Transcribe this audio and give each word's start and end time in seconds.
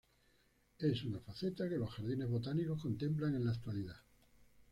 Es 0.79 1.03
una 1.03 1.19
faceta 1.19 1.69
que 1.69 1.77
los 1.77 1.91
jardines 1.91 2.27
botánicos 2.27 2.81
contemplan 2.81 3.35
en 3.35 3.45
la 3.45 3.51
actualidad. 3.51 3.97